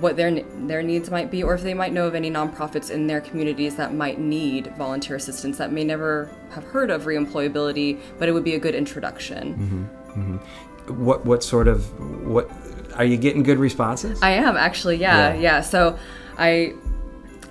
what 0.00 0.16
their 0.16 0.42
their 0.66 0.82
needs 0.82 1.10
might 1.10 1.30
be, 1.30 1.42
or 1.42 1.54
if 1.54 1.62
they 1.62 1.74
might 1.74 1.92
know 1.92 2.06
of 2.06 2.14
any 2.14 2.30
nonprofits 2.30 2.90
in 2.90 3.06
their 3.06 3.20
communities 3.20 3.76
that 3.76 3.94
might 3.94 4.18
need 4.18 4.72
volunteer 4.76 5.16
assistance 5.16 5.56
that 5.58 5.72
may 5.72 5.84
never 5.84 6.28
have 6.50 6.64
heard 6.64 6.90
of 6.90 7.04
reemployability, 7.04 8.00
but 8.18 8.28
it 8.28 8.32
would 8.32 8.44
be 8.44 8.54
a 8.54 8.58
good 8.58 8.74
introduction. 8.74 9.54
Mm-hmm, 9.54 10.34
mm-hmm. 10.34 11.04
What 11.04 11.24
what 11.24 11.42
sort 11.44 11.68
of 11.68 11.86
what 12.26 12.50
are 12.96 13.04
you 13.04 13.16
getting 13.16 13.42
good 13.42 13.58
responses? 13.58 14.20
I 14.22 14.30
am 14.30 14.56
actually, 14.56 14.96
yeah, 14.96 15.34
Yeah. 15.34 15.40
yeah. 15.40 15.60
So 15.60 15.98
I 16.38 16.74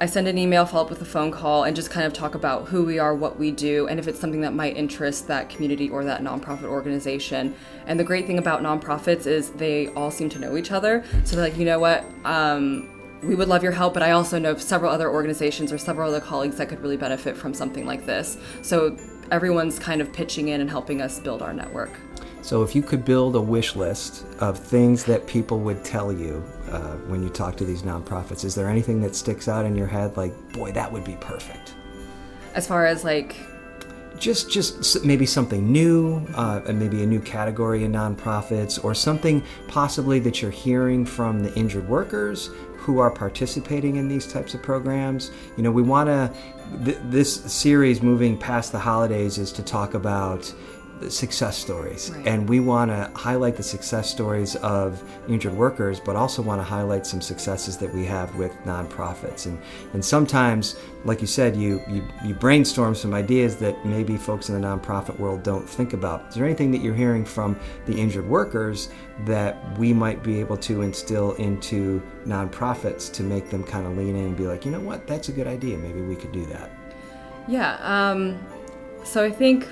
I 0.04 0.06
send 0.06 0.28
an 0.28 0.38
email, 0.38 0.66
follow 0.66 0.84
up 0.84 0.90
with 0.90 1.02
a 1.02 1.06
phone 1.06 1.32
call, 1.32 1.64
and 1.64 1.74
just 1.74 1.90
kind 1.90 2.06
of 2.06 2.12
talk 2.12 2.36
about 2.36 2.68
who 2.68 2.84
we 2.84 3.00
are, 3.00 3.16
what 3.16 3.40
we 3.40 3.52
do, 3.52 3.88
and 3.88 4.02
if 4.02 4.06
it's 4.10 4.20
something 4.20 4.42
that 4.42 4.54
might 4.54 4.76
interest 4.76 5.30
that 5.30 5.50
community 5.50 5.90
or 5.90 6.04
that 6.04 6.22
nonprofit 6.22 6.66
organization. 6.66 7.56
And 7.88 7.98
the 7.98 8.04
great 8.04 8.28
thing 8.28 8.38
about 8.38 8.62
nonprofits 8.62 9.26
is 9.28 9.52
they 9.52 9.88
all 9.94 10.12
seem 10.12 10.28
to 10.32 10.40
know 10.40 10.58
each 10.58 10.74
other. 10.74 11.06
So 11.24 11.38
they're 11.38 11.46
like, 11.46 11.58
you 11.58 11.64
know 11.64 11.80
what? 11.80 12.04
Um, 12.26 12.90
we 13.24 13.34
would 13.34 13.48
love 13.48 13.64
your 13.64 13.72
help, 13.72 13.94
but 13.94 14.04
I 14.04 14.12
also 14.12 14.38
know 14.38 14.58
several 14.58 14.92
other 14.92 15.10
organizations 15.10 15.72
or 15.72 15.78
several 15.78 16.10
other 16.10 16.20
colleagues 16.20 16.58
that 16.58 16.68
could 16.68 16.82
really 16.82 16.98
benefit 16.98 17.38
from 17.38 17.54
something 17.54 17.86
like 17.86 18.06
this. 18.06 18.38
So 18.62 18.98
everyone's 19.32 19.80
kind 19.80 20.02
of 20.02 20.12
pitching 20.12 20.50
in 20.50 20.60
and 20.60 20.70
helping 20.70 21.02
us 21.02 21.22
build 21.22 21.42
our 21.42 21.54
network. 21.54 21.98
So, 22.44 22.62
if 22.62 22.76
you 22.76 22.84
could 22.84 23.06
build 23.06 23.38
a 23.38 23.42
wish 23.42 23.76
list 23.78 24.26
of 24.40 24.60
things 24.60 25.06
that 25.06 25.26
people 25.28 25.62
would 25.62 25.86
tell 25.86 26.12
you 26.12 26.44
uh, 26.70 26.98
when 27.08 27.24
you 27.24 27.30
talk 27.30 27.56
to 27.58 27.66
these 27.66 27.84
nonprofits, 27.84 28.44
is 28.44 28.54
there 28.54 28.68
anything 28.68 29.02
that 29.02 29.16
sticks 29.16 29.48
out 29.48 29.66
in 29.66 29.78
your 29.78 29.88
head 29.88 30.18
like, 30.18 30.34
boy, 30.52 30.74
that 30.74 30.92
would 30.92 31.06
be 31.06 31.16
perfect? 31.22 31.74
As 32.54 32.68
far 32.68 32.86
as 32.86 33.06
like 33.06 33.38
just 34.18 34.52
just 34.52 35.06
maybe 35.06 35.26
something 35.26 35.72
new, 35.72 36.26
uh, 36.36 36.62
and 36.68 36.78
maybe 36.78 37.02
a 37.02 37.06
new 37.06 37.22
category 37.22 37.86
in 37.86 37.94
nonprofits, 37.94 38.84
or 38.84 38.94
something 38.94 39.42
possibly 39.70 40.20
that 40.20 40.42
you're 40.42 40.52
hearing 40.52 41.06
from 41.06 41.44
the 41.44 41.54
injured 41.56 41.88
workers 41.88 42.50
who 42.76 43.00
are 43.00 43.10
participating 43.10 43.96
in 43.96 44.10
these 44.10 44.28
types 44.28 44.54
of 44.54 44.62
programs. 44.62 45.32
You 45.56 45.64
know, 45.64 45.72
we 45.72 45.82
want 45.82 46.08
to. 46.08 46.34
Th- 46.84 46.98
this 47.06 47.34
series, 47.54 48.02
moving 48.02 48.38
past 48.38 48.72
the 48.72 48.80
holidays, 48.80 49.38
is 49.38 49.52
to 49.54 49.64
talk 49.64 49.94
about 49.94 50.52
success 51.10 51.58
stories. 51.58 52.12
Right. 52.12 52.28
And 52.28 52.48
we 52.48 52.60
want 52.60 52.92
to 52.92 53.12
highlight 53.16 53.56
the 53.56 53.64
success 53.64 54.10
stories 54.10 54.56
of 54.58 55.04
injured 55.28 55.54
workers, 55.54 56.00
but 56.00 56.16
also 56.16 56.42
want 56.42 56.60
to 56.60 56.64
highlight 56.64 57.06
some 57.06 57.22
successes 57.22 57.78
that 57.78 57.94
we 57.94 58.06
have 58.06 58.36
with 58.36 58.52
nonprofits. 58.66 59.46
And, 59.46 59.60
and 59.94 60.04
sometimes, 60.04 60.76
like 61.06 61.22
you 61.22 61.28
said, 61.28 61.56
you, 61.56 61.82
you, 61.88 62.08
you 62.24 62.34
brainstorm 62.34 62.96
some 62.96 63.14
ideas 63.14 63.58
that 63.58 63.86
maybe 63.86 64.18
folks 64.18 64.50
in 64.50 64.60
the 64.60 64.68
nonprofit 64.68 65.18
world 65.20 65.44
don't 65.44 65.68
think 65.68 65.94
about. 65.94 66.30
Is 66.30 66.36
there 66.36 66.46
anything 66.46 66.72
that 66.72 66.82
you're 66.82 66.96
hearing 66.96 67.26
from 67.26 67.60
the 67.86 68.00
injured 68.00 68.28
workers 68.28 68.90
that 69.26 69.78
we 69.78 69.94
might 69.94 70.24
be 70.24 70.40
able 70.40 70.58
to 70.58 70.82
instill 70.82 71.34
into 71.34 72.02
nonprofits 72.26 73.12
to 73.14 73.24
make 73.24 73.50
them 73.50 73.64
kind 73.64 73.86
of 73.86 73.98
lean 73.98 74.16
in 74.16 74.26
and 74.26 74.38
be 74.38 74.46
like, 74.46 74.66
you 74.66 74.72
know 74.72 74.80
what, 74.80 75.06
that's 75.08 75.30
a 75.30 75.32
good 75.32 75.48
idea. 75.48 75.78
Maybe 75.78 76.02
we 76.02 76.16
could 76.16 76.32
do 76.32 76.46
that. 76.48 76.72
Yeah. 77.48 77.78
Um, 77.82 78.40
so 79.04 79.24
I 79.24 79.30
think 79.30 79.68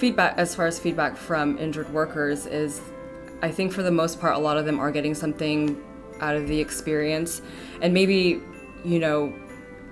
feedback, 0.00 0.34
as 0.38 0.54
far 0.54 0.66
as 0.66 0.78
feedback 0.80 1.16
from 1.16 1.58
injured 1.58 1.92
workers, 1.92 2.46
is 2.46 2.80
I 3.42 3.50
think 3.50 3.72
for 3.72 3.82
the 3.82 3.90
most 3.90 4.20
part, 4.20 4.34
a 4.34 4.38
lot 4.38 4.56
of 4.56 4.64
them 4.64 4.80
are 4.80 4.90
getting 4.90 5.14
something 5.14 5.80
out 6.20 6.36
of 6.36 6.48
the 6.48 6.58
experience, 6.58 7.42
and 7.82 7.94
maybe 7.94 8.40
you 8.82 8.98
know, 8.98 9.32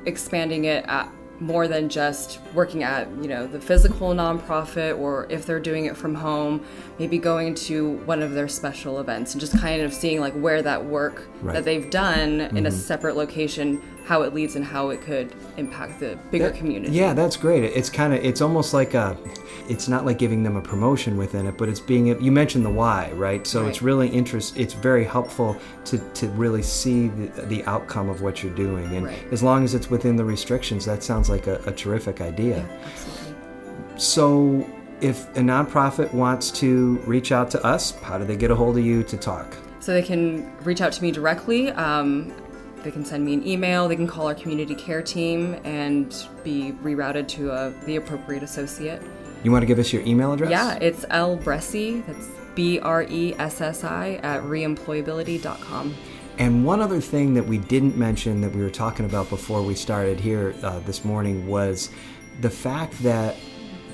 expanding 0.07 0.65
it 0.65 0.85
at 0.87 1.11
more 1.41 1.69
than 1.69 1.89
just 1.89 2.41
working 2.53 2.83
at 2.83 3.07
you 3.23 3.29
know 3.29 3.47
the 3.47 3.61
physical 3.61 4.09
nonprofit 4.13 4.99
or 4.99 5.25
if 5.31 5.47
they're 5.47 5.61
doing 5.61 5.85
it 5.85 5.97
from 5.97 6.13
home 6.13 6.61
maybe 6.99 7.17
going 7.17 7.55
to 7.55 7.91
one 8.07 8.21
of 8.23 8.33
their 8.33 8.49
special 8.49 8.99
events 8.99 9.35
and 9.35 9.41
just 9.41 9.57
kind 9.57 9.81
of 9.81 9.95
seeing 9.95 10.19
like 10.19 10.33
where 10.33 10.63
that 10.63 10.85
work 10.85 11.29
Right. 11.41 11.53
that 11.55 11.65
they've 11.65 11.89
done 11.91 12.41
in 12.41 12.51
Mm-hmm. 12.57 12.67
a 12.67 12.71
separate 12.73 13.17
location 13.17 13.81
how 14.09 14.23
it 14.23 14.33
leads 14.33 14.57
and 14.57 14.65
how 14.65 14.89
it 14.89 15.03
could 15.03 15.31
impact 15.59 16.01
the 16.01 16.19
bigger 16.31 16.49
That- 16.49 16.57
community 16.57 16.93
Yeah, 16.95 17.13
that's 17.13 17.37
great. 17.37 17.63
It's 17.63 17.91
kind 17.91 18.15
of 18.15 18.25
it's 18.25 18.41
almost 18.41 18.73
like 18.73 18.95
a 18.95 19.15
it's 19.69 19.87
not 19.87 20.07
like 20.07 20.17
giving 20.17 20.43
them 20.43 20.57
a 20.57 20.63
promotion 20.63 21.19
within 21.19 21.45
it, 21.47 21.59
but 21.59 21.69
it's 21.69 21.79
being 21.79 22.07
you 22.23 22.33
mentioned 22.33 22.65
the 22.65 22.71
why, 22.71 23.13
right? 23.15 23.47
So 23.47 23.67
it's 23.67 23.83
really 23.83 24.09
interest 24.09 24.57
it's 24.57 24.73
very 24.73 25.05
helpful 25.05 25.59
to 25.85 25.99
to 26.15 26.27
really 26.29 26.63
see 26.63 27.09
the, 27.09 27.43
the 27.43 27.63
outcome 27.67 28.09
of 28.09 28.23
what 28.23 28.43
you're 28.43 28.55
doing. 28.55 28.87
And 28.97 29.05
Right. 29.05 29.19
as 29.31 29.43
long 29.43 29.63
as 29.63 29.75
it's 29.75 29.91
within 29.91 30.17
the 30.17 30.25
restrictions, 30.25 30.87
that 30.87 31.03
sounds 31.03 31.29
like 31.29 31.47
a, 31.47 31.61
a 31.67 31.73
terrific 31.73 32.23
idea. 32.23 32.65
absolutely 32.87 33.35
So 33.99 34.67
if 35.03 35.29
a 35.37 35.41
nonprofit 35.41 36.13
wants 36.15 36.51
to 36.63 36.97
reach 37.07 37.31
out 37.31 37.51
to 37.51 37.63
us, 37.65 37.93
how 38.01 38.17
do 38.17 38.25
they 38.25 38.37
get 38.37 38.51
a 38.51 38.55
hold 38.55 38.79
of 38.79 38.85
you 38.85 39.03
to 39.05 39.17
talk? 39.19 39.55
So 39.81 39.93
they 39.93 40.03
can 40.03 40.51
reach 40.65 40.81
out 40.81 40.93
to 40.95 41.03
me 41.03 41.11
directly. 41.13 41.71
Um, 41.73 42.33
they 42.83 42.91
can 42.91 43.05
send 43.05 43.25
me 43.25 43.35
an 43.35 43.47
email. 43.47 43.89
They 43.89 43.97
can 43.97 44.07
call 44.07 44.27
our 44.27 44.35
community 44.35 44.75
care 44.75 45.03
team 45.03 45.55
and 45.65 46.15
be 46.45 46.73
rerouted 46.83 47.29
to 47.29 47.51
a, 47.51 47.71
the 47.85 47.97
appropriate 47.97 48.43
associate. 48.43 49.03
You 49.45 49.53
want 49.53 49.63
to 49.63 49.67
give 49.67 49.79
us 49.79 49.93
your 49.93 50.03
email 50.03 50.33
address? 50.33 50.51
Yeah, 50.51 50.79
it's 50.81 51.05
L 51.11 51.39
Bressi. 51.39 52.05
That's 52.07 52.29
B 52.55 52.81
R 52.81 53.05
E 53.05 53.35
S 53.39 53.61
S 53.61 53.85
I 53.85 54.21
at 54.23 54.43
reemployability.com. 54.43 55.95
And 56.39 56.65
one 56.65 56.81
other 56.81 57.01
thing 57.01 57.35
that 57.35 57.45
we 57.45 57.59
didn't 57.59 57.97
mention 57.97 58.41
that 58.41 58.53
we 58.53 58.63
were 58.63 58.71
talking 58.71 59.07
about 59.07 59.29
before 59.29 59.63
we 59.63 59.75
started 59.75 60.21
here 60.21 60.55
uh, 60.63 60.79
this 60.81 61.05
morning 61.05 61.47
was 61.47 61.91
the 62.41 62.51
fact 62.51 63.01
that 63.03 63.37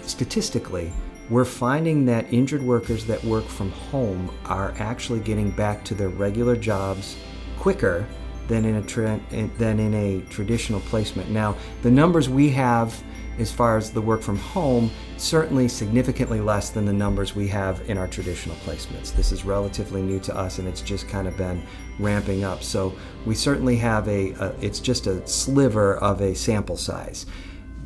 statistically, 0.02 0.92
we're 1.30 1.46
finding 1.46 2.04
that 2.04 2.30
injured 2.32 2.62
workers 2.62 3.06
that 3.06 3.22
work 3.24 3.46
from 3.46 3.70
home 3.70 4.30
are 4.44 4.74
actually 4.78 5.20
getting 5.20 5.50
back 5.50 5.84
to 5.84 5.94
their 5.94 6.10
regular 6.10 6.54
jobs 6.54 7.16
quicker 7.58 8.06
than 8.48 8.64
in 8.64 8.76
a 8.76 8.82
tra- 8.82 9.20
than 9.58 9.78
in 9.80 9.94
a 9.94 10.20
traditional 10.30 10.80
placement. 10.80 11.30
Now, 11.30 11.56
the 11.82 11.90
numbers 11.90 12.28
we 12.28 12.50
have 12.50 13.02
as 13.38 13.50
far 13.50 13.76
as 13.76 13.90
the 13.90 14.00
work 14.00 14.22
from 14.22 14.36
home 14.36 14.90
certainly 15.16 15.66
significantly 15.66 16.40
less 16.40 16.70
than 16.70 16.84
the 16.84 16.92
numbers 16.92 17.34
we 17.34 17.48
have 17.48 17.88
in 17.90 17.98
our 17.98 18.06
traditional 18.06 18.54
placements. 18.58 19.12
This 19.12 19.32
is 19.32 19.44
relatively 19.44 20.02
new 20.02 20.20
to 20.20 20.36
us 20.36 20.58
and 20.60 20.68
it's 20.68 20.80
just 20.80 21.08
kind 21.08 21.26
of 21.26 21.36
been 21.36 21.66
ramping 21.98 22.44
up. 22.44 22.62
So, 22.62 22.94
we 23.26 23.34
certainly 23.34 23.76
have 23.76 24.06
a, 24.08 24.32
a 24.32 24.54
it's 24.60 24.80
just 24.80 25.06
a 25.06 25.26
sliver 25.26 25.96
of 25.96 26.20
a 26.20 26.34
sample 26.34 26.76
size. 26.76 27.26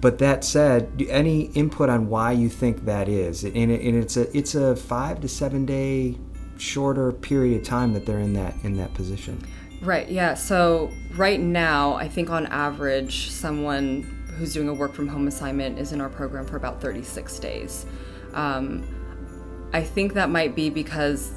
But 0.01 0.19
that 0.19 0.45
said, 0.45 1.05
any 1.09 1.47
input 1.53 1.89
on 1.89 2.09
why 2.09 2.33
you 2.33 2.49
think 2.49 2.85
that 2.85 3.09
is? 3.09 3.43
And, 3.43 3.57
and 3.57 3.73
it's 3.73 4.17
a 4.17 4.37
it's 4.37 4.55
a 4.55 4.77
five 4.77 5.21
to 5.23 5.29
seven 5.29 5.67
day 5.67 6.17
shorter 6.57 7.13
period 7.13 7.61
of 7.61 7.67
time 7.67 7.93
that 7.95 8.07
they're 8.07 8.21
in 8.21 8.33
that 8.35 8.55
in 8.63 8.77
that 8.77 8.95
position. 8.95 9.43
Right, 9.81 10.09
yeah. 10.09 10.35
So 10.35 10.93
right 11.15 11.41
now, 11.41 11.95
I 11.95 12.09
think 12.09 12.31
on 12.31 12.47
average, 12.47 13.31
someone 13.31 14.03
who's 14.37 14.53
doing 14.53 14.69
a 14.69 14.75
work 14.75 14.95
from 14.95 15.09
home 15.09 15.29
assignment 15.29 15.79
is 15.79 15.93
in 15.93 16.01
our 16.01 16.09
program 16.09 16.47
for 16.47 16.57
about 16.57 16.81
36 16.81 17.39
days. 17.39 17.87
Um, 18.35 18.85
I 19.73 19.83
think 19.83 20.15
that 20.15 20.31
might 20.31 20.55
be 20.55 20.71
because 20.71 21.33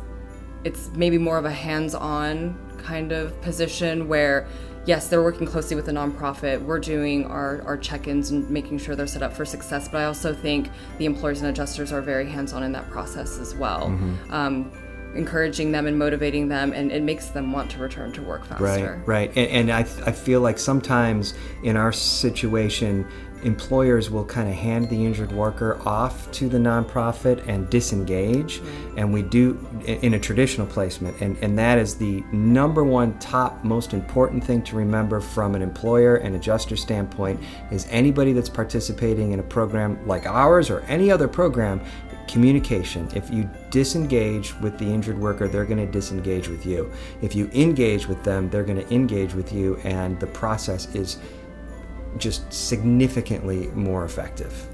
it's 0.63 0.89
maybe 0.95 1.17
more 1.17 1.37
of 1.37 1.45
a 1.45 1.51
hands 1.51 1.95
on 1.95 2.57
kind 2.77 3.11
of 3.11 3.39
position 3.41 4.07
where, 4.07 4.47
yes, 4.85 5.07
they're 5.07 5.23
working 5.23 5.45
closely 5.45 5.75
with 5.75 5.85
the 5.85 5.91
nonprofit. 5.91 6.61
We're 6.61 6.79
doing 6.79 7.25
our, 7.25 7.61
our 7.63 7.77
check 7.77 8.07
ins 8.07 8.31
and 8.31 8.49
making 8.49 8.77
sure 8.79 8.95
they're 8.95 9.07
set 9.07 9.23
up 9.23 9.33
for 9.33 9.45
success. 9.45 9.87
But 9.87 10.01
I 10.01 10.05
also 10.05 10.33
think 10.33 10.69
the 10.97 11.05
employers 11.05 11.41
and 11.41 11.49
adjusters 11.49 11.91
are 11.91 12.01
very 12.01 12.27
hands 12.27 12.53
on 12.53 12.63
in 12.63 12.71
that 12.71 12.89
process 12.89 13.37
as 13.39 13.53
well. 13.55 13.87
Um, 14.29 14.71
encouraging 15.15 15.71
them 15.71 15.87
and 15.87 15.97
motivating 15.97 16.47
them, 16.47 16.73
and 16.73 16.91
it 16.91 17.03
makes 17.03 17.27
them 17.27 17.51
want 17.51 17.69
to 17.71 17.79
return 17.79 18.11
to 18.13 18.21
work 18.21 18.45
faster. 18.45 19.03
Right, 19.05 19.29
right. 19.29 19.37
And, 19.37 19.69
and 19.69 19.71
I, 19.71 19.79
I 19.79 20.11
feel 20.11 20.41
like 20.41 20.57
sometimes 20.57 21.33
in 21.63 21.77
our 21.77 21.91
situation, 21.91 23.07
employers 23.43 24.09
will 24.09 24.25
kind 24.25 24.47
of 24.47 24.55
hand 24.55 24.89
the 24.89 25.05
injured 25.05 25.31
worker 25.31 25.79
off 25.85 26.31
to 26.31 26.47
the 26.47 26.57
nonprofit 26.57 27.45
and 27.47 27.69
disengage. 27.69 28.59
Mm-hmm. 28.59 28.97
And 28.97 29.13
we 29.13 29.21
do 29.23 29.59
in 29.85 30.13
a 30.13 30.19
traditional 30.19 30.67
placement. 30.67 31.19
And, 31.21 31.37
and 31.41 31.57
that 31.57 31.77
is 31.77 31.95
the 31.95 32.23
number 32.31 32.83
one 32.83 33.17
top 33.19 33.63
most 33.63 33.93
important 33.93 34.43
thing 34.43 34.61
to 34.63 34.75
remember 34.75 35.19
from 35.19 35.55
an 35.55 35.61
employer 35.61 36.17
and 36.17 36.35
adjuster 36.35 36.75
standpoint 36.75 37.39
is 37.71 37.87
anybody 37.89 38.33
that's 38.33 38.49
participating 38.49 39.31
in 39.31 39.39
a 39.39 39.43
program 39.43 40.05
like 40.07 40.25
ours 40.25 40.69
or 40.69 40.81
any 40.81 41.11
other 41.11 41.27
program 41.27 41.81
communication. 42.31 43.09
If 43.13 43.29
you 43.29 43.49
disengage 43.69 44.55
with 44.59 44.77
the 44.77 44.85
injured 44.85 45.17
worker, 45.19 45.47
they're 45.47 45.65
going 45.65 45.85
to 45.85 45.91
disengage 45.91 46.47
with 46.47 46.65
you. 46.65 46.91
If 47.21 47.35
you 47.35 47.49
engage 47.53 48.07
with 48.07 48.23
them, 48.23 48.49
they're 48.49 48.63
going 48.63 48.79
to 48.79 48.93
engage 48.93 49.33
with 49.33 49.51
you, 49.51 49.77
and 49.83 50.19
the 50.19 50.27
process 50.27 50.93
is 50.95 51.17
just 52.17 52.51
significantly 52.51 53.67
more 53.67 54.05
effective. 54.05 54.67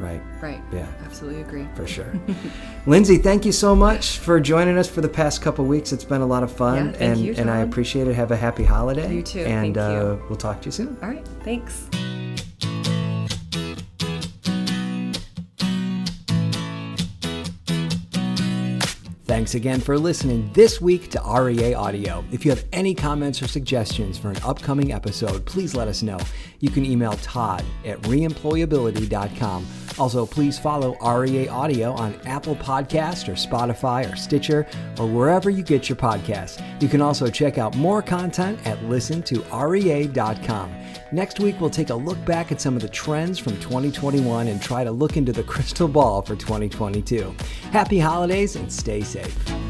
Right? 0.00 0.20
Right. 0.42 0.60
Yeah. 0.72 0.88
Absolutely 1.04 1.42
agree. 1.42 1.68
For 1.76 1.86
sure. 1.86 2.12
Lindsay, 2.86 3.16
thank 3.16 3.44
you 3.44 3.52
so 3.52 3.76
much 3.76 4.18
for 4.18 4.40
joining 4.40 4.76
us 4.76 4.88
for 4.88 5.00
the 5.00 5.08
past 5.08 5.40
couple 5.40 5.64
weeks. 5.66 5.92
It's 5.92 6.02
been 6.02 6.20
a 6.20 6.26
lot 6.26 6.42
of 6.42 6.50
fun, 6.50 6.86
Yeah, 6.86 6.92
thank 6.92 7.00
and 7.02 7.20
you, 7.20 7.34
and 7.36 7.48
I 7.48 7.58
appreciate 7.58 8.08
it. 8.08 8.14
Have 8.14 8.32
a 8.32 8.36
happy 8.36 8.64
holiday. 8.64 9.14
You 9.14 9.22
too. 9.22 9.40
And 9.40 9.72
Thank 9.72 9.76
you. 9.76 9.82
Uh, 9.82 10.18
we'll 10.28 10.36
talk 10.36 10.60
to 10.62 10.66
you 10.66 10.72
soon. 10.72 10.98
All 11.00 11.08
right. 11.08 11.24
Thanks. 11.44 11.86
Thanks 19.34 19.56
again 19.56 19.80
for 19.80 19.98
listening 19.98 20.48
this 20.52 20.80
week 20.80 21.10
to 21.10 21.20
REA 21.20 21.74
Audio. 21.74 22.24
If 22.30 22.44
you 22.44 22.52
have 22.52 22.64
any 22.72 22.94
comments 22.94 23.42
or 23.42 23.48
suggestions 23.48 24.16
for 24.16 24.30
an 24.30 24.36
upcoming 24.44 24.92
episode, 24.92 25.44
please 25.44 25.74
let 25.74 25.88
us 25.88 26.04
know. 26.04 26.20
You 26.60 26.70
can 26.70 26.86
email 26.86 27.14
Todd 27.14 27.64
at 27.84 28.00
reemployability.com. 28.02 29.66
Also, 29.98 30.26
please 30.26 30.58
follow 30.58 30.96
REA 31.00 31.48
Audio 31.48 31.92
on 31.92 32.14
Apple 32.26 32.56
Podcast 32.56 33.28
or 33.28 33.32
Spotify 33.32 34.12
or 34.12 34.16
Stitcher 34.16 34.66
or 34.98 35.06
wherever 35.06 35.50
you 35.50 35.62
get 35.62 35.88
your 35.88 35.96
podcasts. 35.96 36.62
You 36.80 36.88
can 36.88 37.00
also 37.00 37.28
check 37.28 37.58
out 37.58 37.76
more 37.76 38.02
content 38.02 38.58
at 38.66 38.78
listen2rea.com. 38.80 40.74
Next 41.12 41.38
week, 41.38 41.60
we'll 41.60 41.70
take 41.70 41.90
a 41.90 41.94
look 41.94 42.22
back 42.24 42.50
at 42.50 42.60
some 42.60 42.74
of 42.74 42.82
the 42.82 42.88
trends 42.88 43.38
from 43.38 43.52
2021 43.60 44.48
and 44.48 44.60
try 44.60 44.82
to 44.82 44.90
look 44.90 45.16
into 45.16 45.32
the 45.32 45.42
crystal 45.52 45.86
ball 45.86 46.22
for 46.22 46.34
2022. 46.34 47.32
Happy 47.70 48.00
holidays 48.00 48.56
and 48.56 48.72
stay 48.72 49.00
safe. 49.00 49.23
Dave. 49.24 49.63